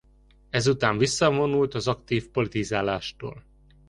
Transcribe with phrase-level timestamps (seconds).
[0.49, 3.43] Ezután visszavonult az aktív politizálástól.